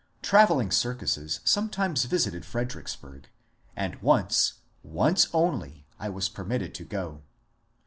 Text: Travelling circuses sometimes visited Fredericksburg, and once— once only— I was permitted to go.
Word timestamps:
Travelling 0.23 0.71
circuses 0.71 1.41
sometimes 1.45 2.05
visited 2.05 2.43
Fredericksburg, 2.43 3.29
and 3.75 4.01
once— 4.01 4.53
once 5.01 5.27
only— 5.31 5.85
I 5.99 6.09
was 6.09 6.27
permitted 6.27 6.73
to 6.73 6.83
go. 6.83 7.21